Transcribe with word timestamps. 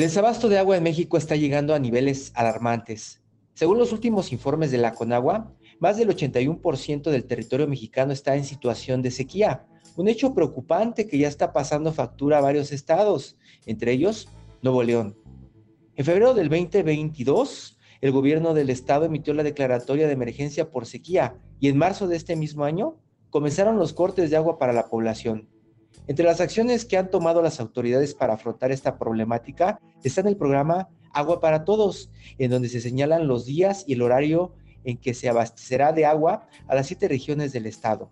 El 0.00 0.06
desabasto 0.06 0.48
de 0.48 0.56
agua 0.56 0.78
en 0.78 0.82
México 0.82 1.18
está 1.18 1.36
llegando 1.36 1.74
a 1.74 1.78
niveles 1.78 2.32
alarmantes. 2.34 3.20
Según 3.52 3.76
los 3.76 3.92
últimos 3.92 4.32
informes 4.32 4.70
de 4.70 4.78
la 4.78 4.94
Conagua, 4.94 5.52
más 5.78 5.98
del 5.98 6.08
81% 6.08 7.10
del 7.10 7.26
territorio 7.26 7.68
mexicano 7.68 8.10
está 8.14 8.34
en 8.34 8.44
situación 8.44 9.02
de 9.02 9.10
sequía, 9.10 9.66
un 9.98 10.08
hecho 10.08 10.32
preocupante 10.32 11.06
que 11.06 11.18
ya 11.18 11.28
está 11.28 11.52
pasando 11.52 11.92
factura 11.92 12.38
a 12.38 12.40
varios 12.40 12.72
estados, 12.72 13.36
entre 13.66 13.92
ellos 13.92 14.30
Nuevo 14.62 14.82
León. 14.82 15.18
En 15.96 16.06
febrero 16.06 16.32
del 16.32 16.48
2022, 16.48 17.78
el 18.00 18.10
gobierno 18.10 18.54
del 18.54 18.70
estado 18.70 19.04
emitió 19.04 19.34
la 19.34 19.42
declaratoria 19.42 20.06
de 20.06 20.14
emergencia 20.14 20.70
por 20.70 20.86
sequía 20.86 21.36
y 21.60 21.68
en 21.68 21.76
marzo 21.76 22.08
de 22.08 22.16
este 22.16 22.36
mismo 22.36 22.64
año 22.64 22.96
comenzaron 23.28 23.76
los 23.76 23.92
cortes 23.92 24.30
de 24.30 24.36
agua 24.38 24.58
para 24.58 24.72
la 24.72 24.88
población. 24.88 25.50
Entre 26.06 26.24
las 26.24 26.40
acciones 26.40 26.84
que 26.84 26.96
han 26.96 27.10
tomado 27.10 27.42
las 27.42 27.60
autoridades 27.60 28.14
para 28.14 28.34
afrontar 28.34 28.72
esta 28.72 28.98
problemática 28.98 29.80
está 30.02 30.20
en 30.22 30.28
el 30.28 30.36
programa 30.36 30.88
Agua 31.12 31.40
para 31.40 31.64
Todos, 31.64 32.10
en 32.38 32.50
donde 32.50 32.68
se 32.68 32.80
señalan 32.80 33.26
los 33.26 33.46
días 33.46 33.84
y 33.86 33.94
el 33.94 34.02
horario 34.02 34.54
en 34.84 34.96
que 34.96 35.14
se 35.14 35.28
abastecerá 35.28 35.92
de 35.92 36.06
agua 36.06 36.48
a 36.66 36.74
las 36.74 36.86
siete 36.86 37.08
regiones 37.08 37.52
del 37.52 37.66
estado. 37.66 38.10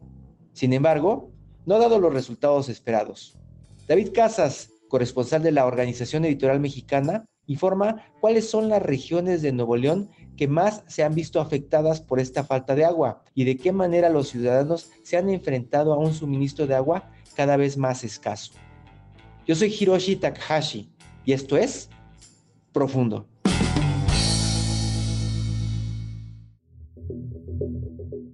Sin 0.52 0.72
embargo, 0.72 1.30
no 1.66 1.76
ha 1.76 1.78
dado 1.78 1.98
los 1.98 2.12
resultados 2.12 2.68
esperados. 2.68 3.38
David 3.86 4.12
Casas, 4.12 4.70
corresponsal 4.88 5.42
de 5.42 5.52
la 5.52 5.66
Organización 5.66 6.24
Editorial 6.24 6.60
Mexicana, 6.60 7.24
informa 7.46 8.04
cuáles 8.20 8.48
son 8.48 8.68
las 8.68 8.82
regiones 8.82 9.42
de 9.42 9.52
Nuevo 9.52 9.76
León 9.76 10.10
que 10.38 10.46
más 10.48 10.84
se 10.86 11.02
han 11.02 11.16
visto 11.16 11.40
afectadas 11.40 12.00
por 12.00 12.20
esta 12.20 12.44
falta 12.44 12.76
de 12.76 12.84
agua 12.84 13.24
y 13.34 13.44
de 13.44 13.56
qué 13.56 13.72
manera 13.72 14.08
los 14.08 14.28
ciudadanos 14.28 14.88
se 15.02 15.16
han 15.16 15.28
enfrentado 15.28 15.92
a 15.92 15.98
un 15.98 16.14
suministro 16.14 16.68
de 16.68 16.76
agua 16.76 17.10
cada 17.34 17.56
vez 17.56 17.76
más 17.76 18.04
escaso. 18.04 18.52
Yo 19.46 19.56
soy 19.56 19.74
Hiroshi 19.78 20.14
Takahashi 20.14 20.90
y 21.24 21.32
esto 21.32 21.56
es 21.56 21.90
Profundo. 22.72 23.26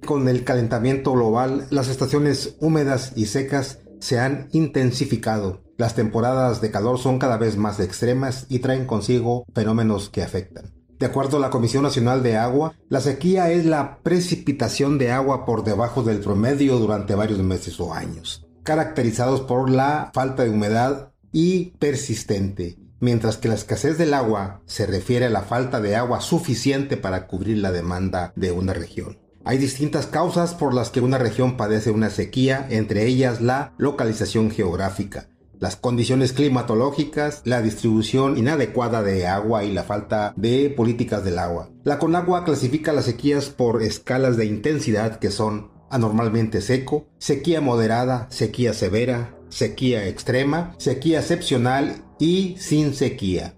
Con 0.04 0.28
el 0.28 0.44
calentamiento 0.44 1.12
global, 1.12 1.66
las 1.70 1.88
estaciones 1.88 2.56
húmedas 2.60 3.14
y 3.16 3.24
secas 3.26 3.78
se 4.00 4.18
han 4.18 4.48
intensificado. 4.52 5.62
Las 5.78 5.94
temporadas 5.94 6.60
de 6.60 6.70
calor 6.70 6.98
son 6.98 7.18
cada 7.18 7.38
vez 7.38 7.56
más 7.56 7.80
extremas 7.80 8.44
y 8.50 8.58
traen 8.58 8.86
consigo 8.86 9.46
fenómenos 9.54 10.10
que 10.10 10.22
afectan. 10.22 10.83
De 11.04 11.10
acuerdo 11.10 11.36
a 11.36 11.40
la 11.40 11.50
Comisión 11.50 11.82
Nacional 11.82 12.22
de 12.22 12.38
Agua, 12.38 12.72
la 12.88 12.98
sequía 12.98 13.50
es 13.50 13.66
la 13.66 13.98
precipitación 13.98 14.96
de 14.96 15.12
agua 15.12 15.44
por 15.44 15.62
debajo 15.62 16.02
del 16.02 16.20
promedio 16.20 16.78
durante 16.78 17.14
varios 17.14 17.40
meses 17.40 17.78
o 17.78 17.92
años, 17.92 18.46
caracterizados 18.62 19.42
por 19.42 19.68
la 19.68 20.10
falta 20.14 20.44
de 20.44 20.48
humedad 20.48 21.12
y 21.30 21.72
persistente, 21.72 22.78
mientras 23.00 23.36
que 23.36 23.48
la 23.48 23.54
escasez 23.54 23.98
del 23.98 24.14
agua 24.14 24.62
se 24.64 24.86
refiere 24.86 25.26
a 25.26 25.28
la 25.28 25.42
falta 25.42 25.82
de 25.82 25.94
agua 25.94 26.22
suficiente 26.22 26.96
para 26.96 27.26
cubrir 27.26 27.58
la 27.58 27.70
demanda 27.70 28.32
de 28.34 28.52
una 28.52 28.72
región. 28.72 29.18
Hay 29.44 29.58
distintas 29.58 30.06
causas 30.06 30.54
por 30.54 30.72
las 30.72 30.88
que 30.88 31.02
una 31.02 31.18
región 31.18 31.58
padece 31.58 31.90
una 31.90 32.08
sequía, 32.08 32.66
entre 32.70 33.04
ellas 33.04 33.42
la 33.42 33.74
localización 33.76 34.50
geográfica, 34.50 35.28
las 35.64 35.76
condiciones 35.76 36.34
climatológicas, 36.34 37.40
la 37.46 37.62
distribución 37.62 38.36
inadecuada 38.36 39.02
de 39.02 39.26
agua 39.26 39.64
y 39.64 39.72
la 39.72 39.82
falta 39.82 40.34
de 40.36 40.68
políticas 40.68 41.24
del 41.24 41.38
agua. 41.38 41.70
La 41.84 41.98
Conagua 41.98 42.44
clasifica 42.44 42.92
las 42.92 43.06
sequías 43.06 43.48
por 43.48 43.82
escalas 43.82 44.36
de 44.36 44.44
intensidad 44.44 45.18
que 45.18 45.30
son 45.30 45.70
anormalmente 45.88 46.60
seco, 46.60 47.06
sequía 47.16 47.62
moderada, 47.62 48.26
sequía 48.28 48.74
severa, 48.74 49.38
sequía 49.48 50.06
extrema, 50.06 50.74
sequía 50.76 51.20
excepcional 51.20 52.04
y 52.18 52.56
sin 52.58 52.92
sequía. 52.92 53.54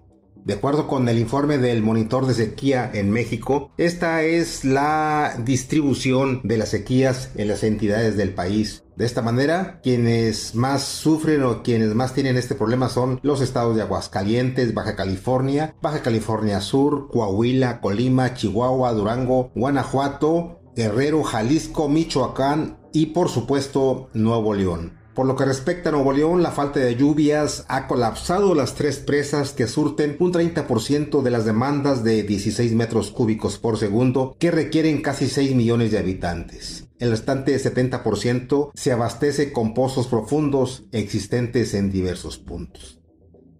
De 0.47 0.53
acuerdo 0.53 0.87
con 0.87 1.09
el 1.09 1.19
informe 1.19 1.57
del 1.57 1.83
monitor 1.83 2.25
de 2.25 2.33
sequía 2.33 2.89
en 2.93 3.11
México, 3.11 3.69
esta 3.77 4.23
es 4.23 4.63
la 4.63 5.35
distribución 5.43 6.39
de 6.45 6.57
las 6.57 6.69
sequías 6.69 7.31
en 7.35 7.49
las 7.49 7.65
entidades 7.65 8.15
del 8.15 8.33
país. 8.33 8.85
De 8.95 9.05
esta 9.05 9.21
manera, 9.21 9.81
quienes 9.83 10.55
más 10.55 10.83
sufren 10.83 11.43
o 11.43 11.63
quienes 11.63 11.93
más 11.95 12.13
tienen 12.13 12.37
este 12.37 12.55
problema 12.55 12.87
son 12.87 13.19
los 13.23 13.41
estados 13.41 13.75
de 13.75 13.81
Aguascalientes, 13.81 14.73
Baja 14.73 14.95
California, 14.95 15.75
Baja 15.81 16.01
California 16.01 16.61
Sur, 16.61 17.09
Coahuila, 17.11 17.81
Colima, 17.81 18.33
Chihuahua, 18.33 18.93
Durango, 18.93 19.51
Guanajuato, 19.53 20.61
Guerrero, 20.77 21.23
Jalisco, 21.23 21.89
Michoacán 21.89 22.77
y 22.93 23.07
por 23.07 23.27
supuesto 23.27 24.09
Nuevo 24.13 24.53
León. 24.53 24.97
Por 25.17 25.25
lo 25.25 25.35
que 25.35 25.45
respecta 25.45 25.89
a 25.89 25.93
Nuevo 25.93 26.13
León, 26.13 26.43
la 26.43 26.51
falta 26.51 26.79
de 26.79 26.95
lluvias 26.95 27.65
ha 27.69 27.87
colapsado 27.87 28.53
las 28.53 28.75
tres 28.75 28.99
presas 28.99 29.51
que 29.51 29.65
surten 29.65 30.15
un 30.19 30.31
30% 30.31 31.23
de 31.23 31.31
las 31.31 31.43
demandas 31.43 32.03
de 32.03 32.21
16 32.21 32.73
metros 32.73 33.09
cúbicos 33.09 33.57
por 33.57 33.79
segundo 33.79 34.35
que 34.37 34.51
requieren 34.51 35.01
casi 35.01 35.27
6 35.27 35.55
millones 35.55 35.89
de 35.89 35.97
habitantes. 35.97 36.85
El 36.99 37.09
restante 37.09 37.57
70% 37.57 38.69
se 38.75 38.91
abastece 38.91 39.51
con 39.51 39.73
pozos 39.73 40.05
profundos 40.05 40.83
existentes 40.91 41.73
en 41.73 41.91
diversos 41.91 42.37
puntos. 42.37 42.96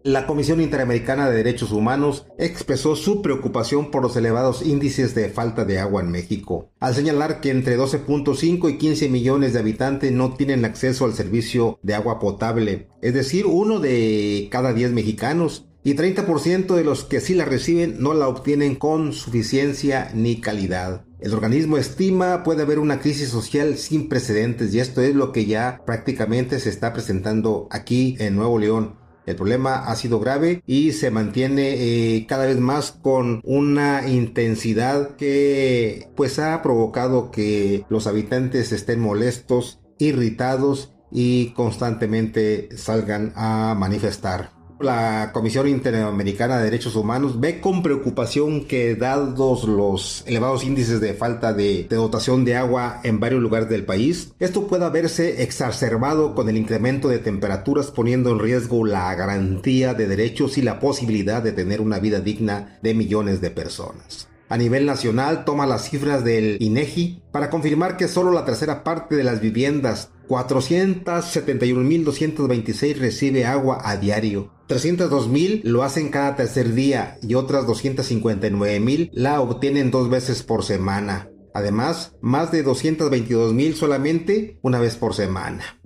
La 0.08 0.26
Comisión 0.26 0.62
Interamericana 0.62 1.30
de 1.30 1.36
Derechos 1.36 1.74
Humanos 1.74 2.28
expresó 2.38 2.96
su 2.96 3.22
preocupación 3.22 3.92
por 3.92 4.02
los 4.02 4.16
elevados 4.16 4.66
índices 4.66 5.14
de 5.16 5.28
falta 5.28 5.66
de 5.66 5.80
agua 5.80 6.02
en 6.02 6.12
México, 6.12 6.72
al 6.80 6.96
señalar 6.96 7.42
que 7.42 7.50
entre 7.50 7.78
12.5 7.78 8.72
y 8.72 8.78
15 8.78 9.10
millones 9.10 9.52
de 9.52 9.60
habitantes 9.60 10.14
no 10.14 10.34
tienen 10.34 10.64
acceso 10.64 11.04
al 11.04 11.14
servicio 11.14 11.78
de 11.84 11.94
agua 11.94 12.20
potable, 12.20 12.88
es 13.02 13.14
decir, 13.16 13.48
uno 13.48 13.82
de 13.82 14.48
cada 14.50 14.72
10 14.72 14.94
mexicanos, 14.94 15.68
y 15.84 15.94
30% 15.96 16.74
de 16.74 16.86
los 16.86 17.04
que 17.04 17.20
sí 17.20 17.34
la 17.34 17.44
reciben 17.44 17.98
no 18.00 18.14
la 18.14 18.30
obtienen 18.30 18.76
con 18.76 19.12
suficiencia 19.12 20.10
ni 20.14 20.40
calidad. 20.40 21.04
El 21.20 21.34
organismo 21.34 21.78
estima 21.78 22.44
puede 22.44 22.62
haber 22.62 22.80
una 22.80 23.02
crisis 23.02 23.28
social 23.28 23.78
sin 23.78 24.08
precedentes 24.08 24.74
y 24.74 24.80
esto 24.80 25.02
es 25.02 25.16
lo 25.16 25.34
que 25.34 25.46
ya 25.46 25.82
prácticamente 25.86 26.62
se 26.62 26.70
está 26.70 26.94
presentando 26.94 27.68
aquí 27.72 28.16
en 28.20 28.38
Nuevo 28.38 28.58
León 28.58 29.07
el 29.28 29.36
problema 29.36 29.76
ha 29.76 29.96
sido 29.96 30.20
grave 30.20 30.64
y 30.66 30.94
se 30.94 31.12
mantiene 31.12 31.74
eh, 31.76 32.26
cada 32.28 32.46
vez 32.46 32.60
más 32.60 32.92
con 32.92 33.42
una 33.44 34.08
intensidad 34.08 35.16
que 35.18 36.10
pues 36.16 36.40
ha 36.40 36.62
provocado 36.64 37.30
que 37.30 37.86
los 37.90 38.08
habitantes 38.08 38.72
estén 38.72 39.02
molestos, 39.02 39.80
irritados 40.00 40.94
y 41.12 41.52
constantemente 41.52 42.70
salgan 42.78 43.34
a 43.36 43.76
manifestar. 43.78 44.57
La 44.80 45.32
Comisión 45.34 45.68
Interamericana 45.68 46.58
de 46.58 46.66
Derechos 46.66 46.96
Humanos 46.96 47.40
ve 47.40 47.60
con 47.60 47.82
preocupación 47.82 48.66
que 48.66 48.96
dados 48.96 49.64
los 49.64 50.24
elevados 50.28 50.64
índices 50.64 51.02
de 51.02 51.16
falta 51.16 51.52
de, 51.54 51.88
dotación 51.90 52.46
de 52.46 52.56
agua 52.56 53.02
en 53.04 53.20
varios 53.20 53.42
lugares 53.42 53.70
del 53.70 53.86
país, 53.86 54.34
esto 54.40 54.68
pueda 54.68 54.90
verse 54.90 55.42
exacerbado 55.42 56.36
con 56.36 56.48
el 56.48 56.58
incremento 56.58 57.08
de 57.08 57.18
temperaturas 57.18 57.90
poniendo 57.90 58.32
en 58.32 58.40
riesgo 58.40 58.86
la 58.86 59.14
garantía 59.16 59.96
de 59.96 60.08
derechos 60.08 60.60
y 60.60 60.62
la 60.62 60.80
posibilidad 60.80 61.42
de 61.42 61.54
tener 61.54 61.82
una 61.82 61.98
vida 61.98 62.20
digna 62.20 62.78
de 62.84 62.94
millones 62.94 63.42
de 63.42 63.50
personas. 63.50 64.28
A 64.50 64.58
nivel 64.58 64.86
nacional 64.86 65.44
toma 65.44 65.66
las 65.66 65.90
cifras 65.90 66.24
del 66.24 66.58
INEGI 66.62 67.22
para 67.32 67.50
confirmar 67.50 67.98
que 67.98 68.08
solo 68.08 68.32
la 68.32 68.46
tercera 68.46 68.84
parte 68.84 69.16
de 69.16 69.24
las 69.24 69.42
viviendas 69.42 70.10
471.226 70.28 72.98
recibe 72.98 73.46
agua 73.46 73.82
a 73.84 73.98
diario. 73.98 74.52
302.000 74.68 75.62
lo 75.64 75.84
hacen 75.84 76.10
cada 76.10 76.36
tercer 76.36 76.74
día 76.74 77.18
y 77.22 77.36
otras 77.36 77.66
259.000 77.66 79.12
la 79.14 79.40
obtienen 79.42 79.92
dos 79.92 80.10
veces 80.10 80.42
por 80.44 80.64
semana. 80.64 81.30
Además, 81.54 82.14
más 82.22 82.52
de 82.52 82.66
222.000 82.66 83.74
solamente 83.74 84.60
una 84.62 84.80
vez 84.80 84.96
por 84.96 85.14
semana. 85.14 85.80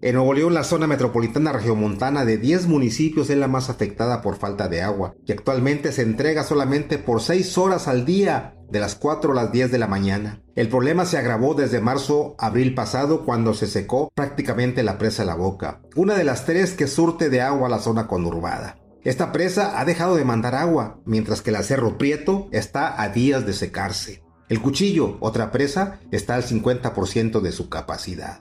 En 0.00 0.16
Nuevo 0.16 0.34
León, 0.34 0.52
la 0.52 0.64
zona 0.64 0.88
metropolitana 0.88 1.52
regiomontana 1.52 2.24
de 2.24 2.36
10 2.36 2.66
municipios 2.66 3.30
es 3.30 3.38
la 3.38 3.46
más 3.46 3.70
afectada 3.70 4.20
por 4.20 4.36
falta 4.36 4.66
de 4.66 4.82
agua, 4.82 5.14
y 5.24 5.30
actualmente 5.30 5.92
se 5.92 6.02
entrega 6.02 6.42
solamente 6.42 6.98
por 6.98 7.20
6 7.20 7.56
horas 7.56 7.86
al 7.86 8.04
día 8.04 8.56
de 8.72 8.80
las 8.80 8.94
4 8.94 9.32
a 9.32 9.34
las 9.34 9.52
10 9.52 9.70
de 9.70 9.78
la 9.78 9.86
mañana. 9.86 10.40
El 10.56 10.68
problema 10.68 11.04
se 11.04 11.18
agravó 11.18 11.54
desde 11.54 11.82
marzo-abril 11.82 12.74
pasado 12.74 13.24
cuando 13.26 13.52
se 13.52 13.66
secó 13.66 14.10
prácticamente 14.14 14.82
la 14.82 14.96
presa 14.96 15.26
La 15.26 15.34
Boca, 15.34 15.82
una 15.94 16.14
de 16.14 16.24
las 16.24 16.46
tres 16.46 16.72
que 16.72 16.86
surte 16.86 17.28
de 17.28 17.42
agua 17.42 17.66
a 17.66 17.70
la 17.70 17.78
zona 17.78 18.06
conurbada. 18.06 18.78
Esta 19.04 19.30
presa 19.30 19.78
ha 19.78 19.84
dejado 19.84 20.16
de 20.16 20.24
mandar 20.24 20.54
agua, 20.54 21.00
mientras 21.04 21.42
que 21.42 21.52
la 21.52 21.62
Cerro 21.62 21.98
Prieto 21.98 22.48
está 22.50 23.02
a 23.02 23.10
días 23.10 23.44
de 23.44 23.52
secarse. 23.52 24.22
El 24.48 24.62
Cuchillo, 24.62 25.18
otra 25.20 25.52
presa, 25.52 26.00
está 26.10 26.34
al 26.34 26.42
50% 26.42 27.40
de 27.40 27.52
su 27.52 27.68
capacidad 27.68 28.40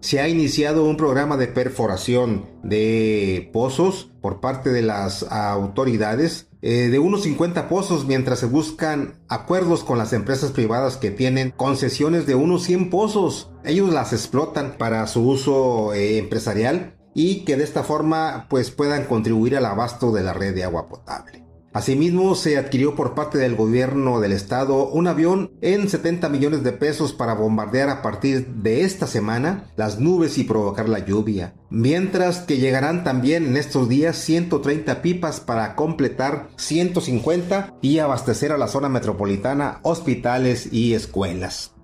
se 0.00 0.20
ha 0.20 0.28
iniciado 0.28 0.84
un 0.84 0.96
programa 0.96 1.36
de 1.36 1.48
perforación 1.48 2.46
de 2.62 3.50
pozos 3.52 4.12
por 4.20 4.40
parte 4.40 4.70
de 4.70 4.82
las 4.82 5.24
autoridades 5.24 6.47
eh, 6.60 6.88
de 6.88 6.98
unos 6.98 7.22
50 7.22 7.68
pozos 7.68 8.06
mientras 8.06 8.40
se 8.40 8.46
buscan 8.46 9.14
acuerdos 9.28 9.84
con 9.84 9.98
las 9.98 10.12
empresas 10.12 10.50
privadas 10.50 10.96
que 10.96 11.10
tienen 11.10 11.52
concesiones 11.52 12.26
de 12.26 12.34
unos 12.34 12.64
100 12.64 12.90
pozos. 12.90 13.50
Ellos 13.64 13.92
las 13.92 14.12
explotan 14.12 14.76
para 14.76 15.06
su 15.06 15.22
uso 15.28 15.94
eh, 15.94 16.18
empresarial 16.18 16.94
y 17.14 17.44
que 17.44 17.56
de 17.56 17.64
esta 17.64 17.84
forma 17.84 18.46
pues 18.50 18.70
puedan 18.70 19.04
contribuir 19.04 19.56
al 19.56 19.66
abasto 19.66 20.12
de 20.12 20.22
la 20.22 20.32
red 20.32 20.54
de 20.54 20.64
agua 20.64 20.88
potable. 20.88 21.47
Asimismo, 21.72 22.34
se 22.34 22.56
adquirió 22.56 22.94
por 22.94 23.14
parte 23.14 23.38
del 23.38 23.54
gobierno 23.54 24.20
del 24.20 24.32
estado 24.32 24.88
un 24.88 25.06
avión 25.06 25.52
en 25.60 25.88
70 25.88 26.28
millones 26.28 26.64
de 26.64 26.72
pesos 26.72 27.12
para 27.12 27.34
bombardear 27.34 27.90
a 27.90 28.02
partir 28.02 28.46
de 28.46 28.82
esta 28.82 29.06
semana 29.06 29.70
las 29.76 30.00
nubes 30.00 30.38
y 30.38 30.44
provocar 30.44 30.88
la 30.88 31.04
lluvia. 31.04 31.54
Mientras 31.70 32.40
que 32.40 32.56
llegarán 32.56 33.04
también 33.04 33.46
en 33.46 33.56
estos 33.56 33.88
días 33.88 34.16
130 34.16 35.02
pipas 35.02 35.40
para 35.40 35.76
completar 35.76 36.48
150 36.56 37.74
y 37.82 37.98
abastecer 37.98 38.52
a 38.52 38.58
la 38.58 38.68
zona 38.68 38.88
metropolitana, 38.88 39.80
hospitales 39.82 40.72
y 40.72 40.94
escuelas. 40.94 41.77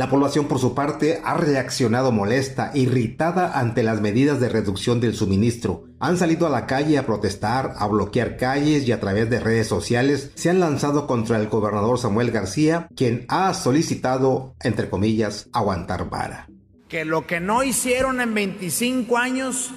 La 0.00 0.08
población 0.08 0.48
por 0.48 0.58
su 0.58 0.74
parte 0.74 1.20
ha 1.26 1.34
reaccionado 1.34 2.10
molesta, 2.10 2.70
irritada 2.72 3.58
ante 3.58 3.82
las 3.82 4.00
medidas 4.00 4.40
de 4.40 4.48
reducción 4.48 4.98
del 4.98 5.14
suministro. 5.14 5.84
Han 5.98 6.16
salido 6.16 6.46
a 6.46 6.48
la 6.48 6.66
calle 6.66 6.96
a 6.96 7.04
protestar, 7.04 7.74
a 7.76 7.86
bloquear 7.86 8.38
calles 8.38 8.88
y 8.88 8.92
a 8.92 8.98
través 8.98 9.28
de 9.28 9.40
redes 9.40 9.68
sociales 9.68 10.30
se 10.36 10.48
han 10.48 10.58
lanzado 10.58 11.06
contra 11.06 11.36
el 11.36 11.48
gobernador 11.48 11.98
Samuel 11.98 12.30
García, 12.30 12.88
quien 12.96 13.26
ha 13.28 13.52
solicitado, 13.52 14.54
entre 14.62 14.88
comillas, 14.88 15.50
aguantar 15.52 16.08
vara. 16.08 16.48
Que 16.88 17.04
lo 17.04 17.26
que 17.26 17.40
no 17.40 17.62
hicieron 17.62 18.22
en 18.22 18.32
25 18.32 19.18
años, 19.18 19.70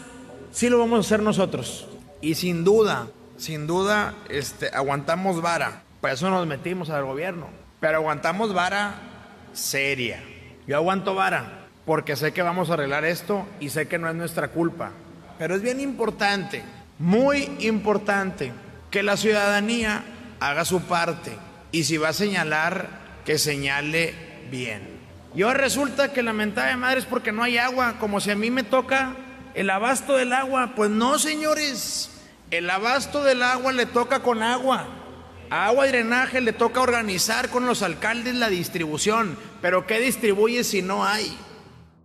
sí 0.53 0.69
lo 0.69 0.79
vamos 0.79 0.99
a 0.99 1.01
hacer 1.01 1.21
nosotros. 1.21 1.85
Y 2.21 2.35
sin 2.35 2.63
duda, 2.63 3.09
sin 3.35 3.67
duda, 3.67 4.15
este, 4.29 4.69
aguantamos 4.69 5.41
vara. 5.41 5.83
Por 5.99 6.11
eso 6.11 6.29
nos 6.29 6.47
metimos 6.47 6.89
al 6.89 7.03
gobierno. 7.03 7.47
Pero 7.81 7.97
aguantamos 7.97 8.53
vara 8.53 9.09
seria. 9.53 10.21
Yo 10.67 10.75
aguanto 10.75 11.15
vara 11.15 11.67
porque 11.85 12.15
sé 12.15 12.33
que 12.33 12.41
vamos 12.41 12.69
a 12.69 12.73
arreglar 12.73 13.05
esto 13.05 13.47
y 13.59 13.69
sé 13.69 13.87
que 13.87 13.97
no 13.97 14.09
es 14.09 14.15
nuestra 14.15 14.49
culpa. 14.49 14.91
Pero 15.37 15.55
es 15.55 15.61
bien 15.61 15.79
importante, 15.79 16.63
muy 16.99 17.49
importante, 17.59 18.51
que 18.91 19.03
la 19.03 19.17
ciudadanía 19.17 20.03
haga 20.39 20.65
su 20.65 20.81
parte 20.81 21.31
y 21.71 21.83
si 21.83 21.97
va 21.97 22.09
a 22.09 22.13
señalar, 22.13 22.87
que 23.25 23.37
señale 23.37 24.13
bien. 24.51 24.99
Yo 25.35 25.51
resulta 25.53 26.13
que 26.13 26.21
la 26.21 26.33
mentada 26.33 26.67
de 26.67 26.77
madre 26.77 26.99
es 26.99 27.05
porque 27.05 27.31
no 27.31 27.43
hay 27.43 27.57
agua, 27.57 27.95
como 27.99 28.19
si 28.19 28.29
a 28.29 28.35
mí 28.35 28.51
me 28.51 28.63
toca 28.63 29.15
el 29.55 29.69
abasto 29.69 30.15
del 30.15 30.31
agua. 30.31 30.73
Pues 30.75 30.91
no, 30.91 31.17
señores, 31.17 32.11
el 32.51 32.69
abasto 32.69 33.23
del 33.23 33.41
agua 33.41 33.73
le 33.73 33.87
toca 33.87 34.19
con 34.19 34.43
agua. 34.43 34.85
A 35.53 35.67
agua 35.67 35.85
y 35.85 35.91
drenaje 35.91 36.41
le 36.41 36.51
toca 36.51 36.81
organizar 36.81 37.49
con 37.49 37.67
los 37.67 37.83
alcaldes 37.83 38.33
la 38.33 38.49
distribución, 38.49 39.37
pero 39.61 39.85
¿qué 39.85 39.99
distribuye 39.99 40.63
si 40.63 40.81
no 40.81 41.05
hay? 41.05 41.37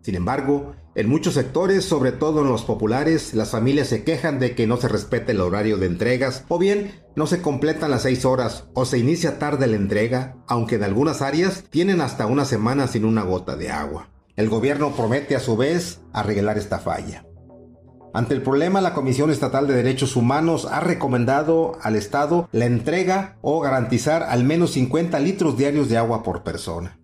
Sin 0.03 0.17
embargo, 0.17 0.77
en 0.95 1.09
muchos 1.09 1.33
sectores, 1.33 1.87
sobre 1.87 2.13
todo 2.13 2.43
en 2.43 2.49
los 2.49 2.65
populares, 2.65 3.33
las 3.33 3.53
familias 3.53 3.89
se 3.89 4.05
quejan 4.05 4.39
de 4.39 4.55
que 4.55 4.67
no 4.67 4.77
se 4.77 4.89
respete 4.89 5.33
el 5.33 5.41
horario 5.41 5.79
de 5.79 5.87
entregas 5.87 6.45
o 6.49 6.59
bien 6.59 7.01
no 7.17 7.27
se 7.27 7.41
completan 7.41 7.91
las 7.91 8.03
seis 8.03 8.27
horas 8.27 8.65
o 8.75 8.85
se 8.85 8.99
inicia 8.99 9.39
tarde 9.39 9.67
la 9.67 9.77
entrega, 9.77 10.37
aunque 10.47 10.75
en 10.75 10.85
algunas 10.85 11.23
áreas 11.23 11.65
tienen 11.71 12.03
hasta 12.03 12.27
una 12.27 12.45
semana 12.45 12.87
sin 12.87 13.07
una 13.07 13.23
gota 13.23 13.57
de 13.57 13.71
agua. 13.71 14.11
El 14.37 14.51
gobierno 14.51 14.95
promete 14.95 15.37
a 15.37 15.41
su 15.41 15.57
vez 15.57 16.03
arreglar 16.13 16.59
esta 16.59 16.81
falla. 16.81 17.25
Ante 18.19 18.35
el 18.35 18.43
problema, 18.43 18.81
la 18.81 18.95
Comisión 18.95 19.31
Estatal 19.31 19.69
de 19.69 19.75
Derechos 19.75 20.17
Humanos 20.17 20.67
ha 20.69 20.81
recomendado 20.81 21.79
al 21.83 21.95
Estado 21.95 22.49
la 22.51 22.65
entrega 22.65 23.37
o 23.43 23.61
garantizar 23.61 24.25
al 24.25 24.43
menos 24.43 24.73
50 24.73 25.21
litros 25.21 25.57
diarios 25.57 25.89
de 25.89 25.99
agua 25.99 26.25
por 26.25 26.43
persona. 26.43 26.98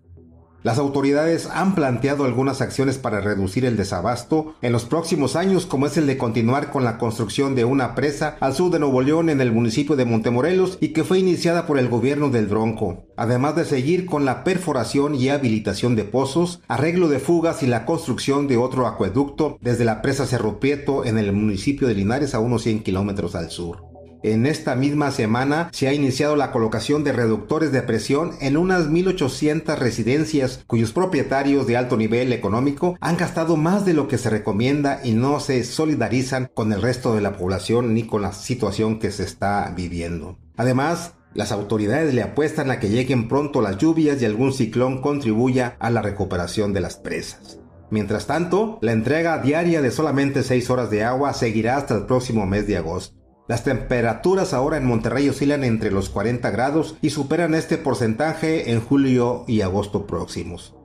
Las 0.65 0.79
autoridades 0.79 1.47
han 1.53 1.75
planteado 1.75 2.25
algunas 2.25 2.59
acciones 2.59 2.97
para 2.97 3.21
reducir 3.21 3.65
el 3.65 3.77
desabasto 3.77 4.55
en 4.63 4.71
los 4.71 4.85
próximos 4.85 5.35
años, 5.35 5.67
como 5.67 5.85
es 5.85 5.95
el 5.95 6.07
de 6.07 6.17
continuar 6.17 6.71
con 6.71 6.83
la 6.83 6.97
construcción 6.97 7.53
de 7.53 7.65
una 7.65 7.93
presa 7.93 8.35
al 8.39 8.55
sur 8.55 8.71
de 8.71 8.79
Nuevo 8.79 9.03
León 9.03 9.29
en 9.29 9.41
el 9.41 9.51
municipio 9.51 9.95
de 9.95 10.05
Montemorelos 10.05 10.79
y 10.81 10.87
que 10.87 11.03
fue 11.03 11.19
iniciada 11.19 11.67
por 11.67 11.77
el 11.77 11.87
gobierno 11.87 12.31
del 12.31 12.47
Bronco, 12.47 13.05
además 13.15 13.55
de 13.55 13.65
seguir 13.65 14.07
con 14.07 14.25
la 14.25 14.43
perforación 14.43 15.13
y 15.13 15.29
habilitación 15.29 15.95
de 15.95 16.03
pozos, 16.03 16.61
arreglo 16.67 17.09
de 17.09 17.19
fugas 17.19 17.61
y 17.61 17.67
la 17.67 17.85
construcción 17.85 18.47
de 18.47 18.57
otro 18.57 18.87
acueducto 18.87 19.59
desde 19.61 19.85
la 19.85 20.01
presa 20.01 20.25
Cerro 20.25 20.59
Prieto 20.59 21.05
en 21.05 21.19
el 21.19 21.31
municipio 21.31 21.87
de 21.87 21.93
Linares 21.93 22.33
a 22.33 22.39
unos 22.39 22.63
100 22.63 22.81
kilómetros 22.81 23.35
al 23.35 23.51
sur. 23.51 23.94
En 24.27 24.47
esta 24.47 24.75
misma 24.75 25.11
semana 25.11 25.69
se 25.71 25.87
ha 25.87 25.93
iniciado 25.93 26.35
la 26.35 26.51
colocación 26.51 27.03
de 27.03 27.11
reductores 27.11 27.71
de 27.71 27.83
presión 27.83 28.31
en 28.41 28.57
unas 28.57 28.89
1.800 28.89 29.77
residencias 29.77 30.63
cuyos 30.65 30.93
propietarios 30.93 31.67
de 31.67 31.77
alto 31.77 31.95
nivel 31.95 32.33
económico 32.33 32.97
han 33.01 33.17
gastado 33.17 33.55
más 33.55 33.85
de 33.85 33.93
lo 33.93 34.07
que 34.07 34.17
se 34.17 34.31
recomienda 34.31 34.99
y 35.03 35.11
no 35.11 35.39
se 35.39 35.63
solidarizan 35.63 36.49
con 36.55 36.73
el 36.73 36.81
resto 36.81 37.13
de 37.13 37.21
la 37.21 37.37
población 37.37 37.93
ni 37.93 38.07
con 38.07 38.23
la 38.23 38.33
situación 38.33 38.97
que 38.97 39.11
se 39.11 39.25
está 39.25 39.71
viviendo. 39.77 40.39
Además, 40.57 41.13
las 41.35 41.51
autoridades 41.51 42.11
le 42.15 42.23
apuestan 42.23 42.71
a 42.71 42.79
que 42.79 42.89
lleguen 42.89 43.27
pronto 43.27 43.61
las 43.61 43.77
lluvias 43.77 44.19
y 44.23 44.25
algún 44.25 44.53
ciclón 44.53 45.01
contribuya 45.01 45.75
a 45.79 45.91
la 45.91 46.01
recuperación 46.01 46.73
de 46.73 46.81
las 46.81 46.95
presas. 46.95 47.59
Mientras 47.91 48.25
tanto, 48.25 48.79
la 48.81 48.91
entrega 48.91 49.37
diaria 49.37 49.83
de 49.83 49.91
solamente 49.91 50.41
6 50.41 50.67
horas 50.71 50.89
de 50.89 51.03
agua 51.03 51.35
seguirá 51.35 51.77
hasta 51.77 51.93
el 51.93 52.07
próximo 52.07 52.47
mes 52.47 52.65
de 52.65 52.77
agosto. 52.77 53.24
Las 53.47 53.63
temperaturas 53.63 54.53
ahora 54.53 54.77
en 54.77 54.85
Monterrey 54.85 55.29
oscilan 55.29 55.63
entre 55.63 55.91
los 55.91 56.09
40 56.09 56.49
grados 56.49 56.95
y 57.01 57.11
superan 57.11 57.53
este 57.53 57.77
porcentaje 57.77 58.71
en 58.71 58.81
julio 58.81 59.45
y 59.47 59.61
agosto 59.61 60.07
próximos. 60.07 60.75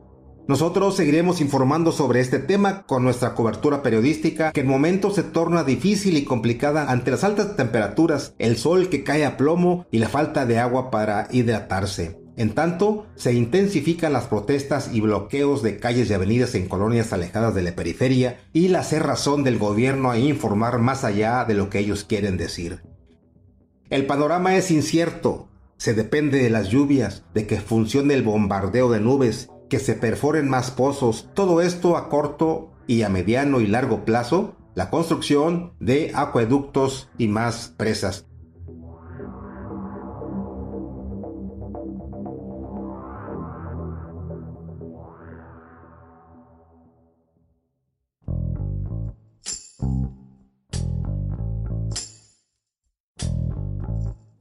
Nosotros 0.46 0.96
seguiremos 0.96 1.40
informando 1.40 1.90
sobre 1.90 2.20
este 2.20 2.38
tema 2.38 2.82
con 2.82 3.02
nuestra 3.02 3.34
cobertura 3.34 3.82
periodística 3.82 4.52
que 4.52 4.60
en 4.60 4.66
momentos 4.66 5.14
se 5.14 5.22
torna 5.22 5.64
difícil 5.64 6.16
y 6.16 6.24
complicada 6.24 6.90
ante 6.90 7.12
las 7.12 7.24
altas 7.24 7.56
temperaturas, 7.56 8.34
el 8.38 8.58
sol 8.58 8.88
que 8.88 9.04
cae 9.04 9.24
a 9.24 9.36
plomo 9.38 9.86
y 9.90 9.98
la 9.98 10.08
falta 10.08 10.44
de 10.44 10.58
agua 10.58 10.90
para 10.90 11.28
hidratarse. 11.30 12.19
En 12.40 12.54
tanto, 12.54 13.04
se 13.16 13.34
intensifican 13.34 14.14
las 14.14 14.24
protestas 14.24 14.88
y 14.94 15.02
bloqueos 15.02 15.62
de 15.62 15.78
calles 15.78 16.08
y 16.08 16.14
avenidas 16.14 16.54
en 16.54 16.68
colonias 16.68 17.12
alejadas 17.12 17.54
de 17.54 17.60
la 17.60 17.74
periferia 17.74 18.40
y 18.54 18.68
la 18.68 18.82
cerrazón 18.82 19.44
del 19.44 19.58
gobierno 19.58 20.10
a 20.10 20.16
informar 20.16 20.78
más 20.78 21.04
allá 21.04 21.44
de 21.44 21.52
lo 21.52 21.68
que 21.68 21.80
ellos 21.80 22.04
quieren 22.04 22.38
decir. 22.38 22.80
El 23.90 24.06
panorama 24.06 24.56
es 24.56 24.70
incierto, 24.70 25.50
se 25.76 25.92
depende 25.92 26.42
de 26.42 26.48
las 26.48 26.70
lluvias, 26.70 27.24
de 27.34 27.46
que 27.46 27.60
funcione 27.60 28.14
el 28.14 28.22
bombardeo 28.22 28.90
de 28.90 29.00
nubes, 29.00 29.50
que 29.68 29.78
se 29.78 29.92
perforen 29.92 30.48
más 30.48 30.70
pozos, 30.70 31.28
todo 31.34 31.60
esto 31.60 31.98
a 31.98 32.08
corto 32.08 32.70
y 32.86 33.02
a 33.02 33.10
mediano 33.10 33.60
y 33.60 33.66
largo 33.66 34.06
plazo, 34.06 34.56
la 34.74 34.88
construcción 34.88 35.74
de 35.78 36.12
acueductos 36.14 37.10
y 37.18 37.28
más 37.28 37.74
presas. 37.76 38.29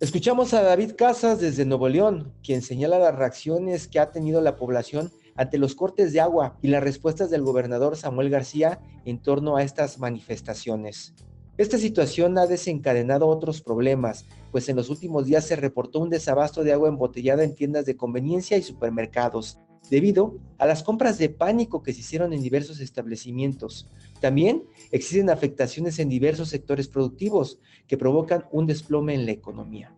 Escuchamos 0.01 0.53
a 0.53 0.61
David 0.61 0.93
Casas 0.95 1.41
desde 1.41 1.65
Nuevo 1.65 1.89
León, 1.89 2.31
quien 2.41 2.61
señala 2.61 2.99
las 2.99 3.13
reacciones 3.13 3.89
que 3.89 3.99
ha 3.99 4.11
tenido 4.11 4.39
la 4.39 4.55
población 4.55 5.11
ante 5.35 5.57
los 5.57 5.75
cortes 5.75 6.13
de 6.13 6.21
agua 6.21 6.57
y 6.61 6.69
las 6.69 6.81
respuestas 6.81 7.29
del 7.29 7.41
gobernador 7.41 7.97
Samuel 7.97 8.29
García 8.29 8.79
en 9.03 9.21
torno 9.21 9.57
a 9.57 9.63
estas 9.63 9.99
manifestaciones. 9.99 11.13
Esta 11.57 11.77
situación 11.77 12.37
ha 12.37 12.47
desencadenado 12.47 13.27
otros 13.27 13.61
problemas, 13.61 14.25
pues 14.53 14.69
en 14.69 14.77
los 14.77 14.89
últimos 14.89 15.25
días 15.25 15.43
se 15.43 15.57
reportó 15.57 15.99
un 15.99 16.09
desabasto 16.09 16.63
de 16.63 16.71
agua 16.71 16.87
embotellada 16.87 17.43
en 17.43 17.53
tiendas 17.53 17.85
de 17.85 17.97
conveniencia 17.97 18.55
y 18.55 18.63
supermercados, 18.63 19.59
debido 19.89 20.37
a 20.57 20.65
las 20.65 20.83
compras 20.83 21.17
de 21.17 21.29
pánico 21.29 21.81
que 21.81 21.93
se 21.93 22.01
hicieron 22.01 22.33
en 22.33 22.41
diversos 22.41 22.79
establecimientos, 22.79 23.89
También 24.19 24.65
existen 24.91 25.29
afectaciones 25.29 25.97
en 25.99 26.09
diversos 26.09 26.49
sectores 26.49 26.87
productivos 26.89 27.59
que 27.87 27.97
provocan 27.97 28.45
un 28.51 28.67
desplome 28.67 29.13
en 29.13 29.25
la 29.25 29.31
economía. 29.31 29.95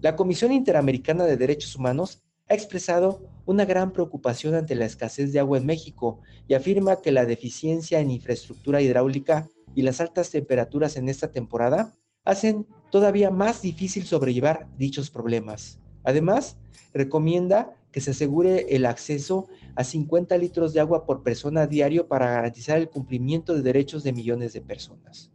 La 0.00 0.14
Comisión 0.14 0.52
Interamericana 0.52 1.24
de 1.24 1.36
Derechos 1.36 1.74
Humanos 1.74 2.22
ha 2.48 2.54
expresado 2.54 3.28
una 3.44 3.64
gran 3.64 3.92
preocupación 3.92 4.54
ante 4.54 4.76
la 4.76 4.84
escasez 4.84 5.32
de 5.32 5.40
agua 5.40 5.58
en 5.58 5.66
México 5.66 6.20
y 6.46 6.54
afirma 6.54 7.00
que 7.02 7.10
la 7.10 7.26
deficiencia 7.26 7.98
en 7.98 8.10
infraestructura 8.10 8.80
hidráulica 8.80 9.48
y 9.74 9.82
las 9.82 10.00
altas 10.00 10.30
temperaturas 10.30 10.96
en 10.96 11.08
esta 11.08 11.32
temporada 11.32 11.96
hacen 12.24 12.66
todavía 12.90 13.30
más 13.30 13.62
difícil 13.62 14.04
sobrellevar 14.04 14.68
dichos 14.78 15.10
problemas. 15.10 15.80
Además, 16.04 16.56
recomienda 16.94 17.74
que 17.96 18.02
se 18.02 18.10
asegure 18.10 18.66
el 18.76 18.84
acceso 18.84 19.46
a 19.74 19.82
50 19.82 20.36
litros 20.36 20.74
de 20.74 20.80
agua 20.80 21.06
por 21.06 21.22
persona 21.22 21.66
diario 21.66 22.08
para 22.08 22.28
garantizar 22.30 22.76
el 22.76 22.90
cumplimiento 22.90 23.54
de 23.54 23.62
derechos 23.62 24.04
de 24.04 24.12
millones 24.12 24.52
de 24.52 24.60
personas. 24.60 25.30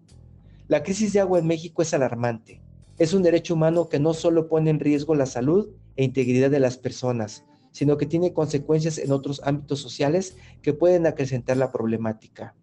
La 0.67 0.83
crisis 0.83 1.11
de 1.11 1.21
agua 1.21 1.39
en 1.39 1.47
México 1.47 1.81
es 1.81 1.91
alarmante. 1.95 2.61
Es 2.99 3.15
un 3.15 3.23
derecho 3.23 3.55
humano 3.55 3.89
que 3.89 3.99
no 3.99 4.13
solo 4.13 4.47
pone 4.47 4.69
en 4.69 4.79
riesgo 4.79 5.15
la 5.15 5.25
salud 5.25 5.71
e 5.95 6.03
integridad 6.03 6.51
de 6.51 6.59
las 6.59 6.77
personas, 6.77 7.45
sino 7.71 7.97
que 7.97 8.05
tiene 8.05 8.31
consecuencias 8.31 8.99
en 8.99 9.11
otros 9.11 9.41
ámbitos 9.43 9.79
sociales 9.79 10.37
que 10.61 10.73
pueden 10.73 11.07
acrecentar 11.07 11.57
la 11.57 11.71
problemática. 11.71 12.53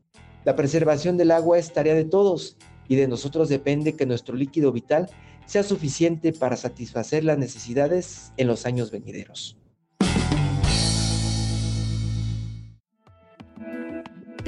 La 0.44 0.54
preservación 0.54 1.16
del 1.16 1.32
agua 1.32 1.58
es 1.58 1.72
tarea 1.72 1.94
de 1.94 2.04
todos 2.04 2.56
y 2.86 2.94
de 2.94 3.08
nosotros 3.08 3.48
depende 3.48 3.96
que 3.96 4.06
nuestro 4.06 4.36
líquido 4.36 4.70
vital 4.70 5.10
sea 5.46 5.64
suficiente 5.64 6.32
para 6.32 6.56
satisfacer 6.56 7.24
las 7.24 7.36
necesidades 7.36 8.32
en 8.36 8.46
los 8.46 8.64
años 8.64 8.92
venideros. 8.92 9.58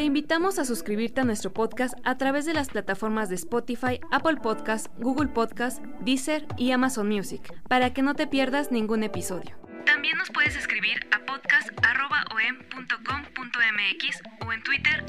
Te 0.00 0.06
invitamos 0.06 0.58
a 0.58 0.64
suscribirte 0.64 1.20
a 1.20 1.24
nuestro 1.24 1.52
podcast 1.52 1.92
a 2.04 2.16
través 2.16 2.46
de 2.46 2.54
las 2.54 2.70
plataformas 2.70 3.28
de 3.28 3.34
Spotify, 3.34 4.00
Apple 4.10 4.38
Podcast, 4.42 4.86
Google 4.98 5.28
Podcast, 5.28 5.84
Deezer 6.00 6.46
y 6.56 6.70
Amazon 6.70 7.06
Music, 7.06 7.52
para 7.68 7.92
que 7.92 8.00
no 8.00 8.14
te 8.14 8.26
pierdas 8.26 8.72
ningún 8.72 9.02
episodio. 9.02 9.58
También 9.84 10.16
nos 10.16 10.30
puedes 10.30 10.56
escribir 10.56 11.06
a 11.12 11.18
podcast.om.com.mx 11.26 14.22
o 14.46 14.52
en 14.54 14.62
Twitter 14.62 15.04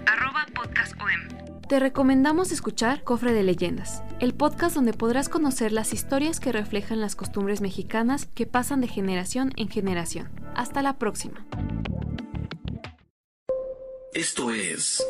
podcastom. 0.54 1.62
Te 1.70 1.80
recomendamos 1.80 2.52
escuchar 2.52 3.04
Cofre 3.04 3.32
de 3.32 3.44
Leyendas, 3.44 4.04
el 4.20 4.34
podcast 4.34 4.76
donde 4.76 4.92
podrás 4.92 5.30
conocer 5.30 5.72
las 5.72 5.94
historias 5.94 6.42
que 6.42 6.52
reflejan 6.52 7.00
las 7.00 7.16
costumbres 7.16 7.62
mexicanas 7.62 8.26
que 8.26 8.46
pasan 8.46 8.82
de 8.82 8.90
generación 8.90 9.54
en 9.56 9.70
generación. 9.70 10.30
Hasta 10.54 10.82
la 10.82 10.98
próxima. 10.98 11.46
Esto 14.14 14.52
es 14.52 15.02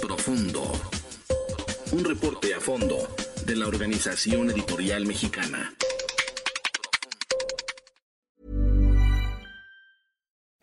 Profundo. 0.00 0.62
Un 1.90 2.04
reporte 2.04 2.54
a 2.54 2.60
fondo 2.60 2.96
de 3.44 3.56
la 3.56 3.66
Organización 3.66 4.50
Editorial 4.50 5.06
Mexicana. 5.06 5.74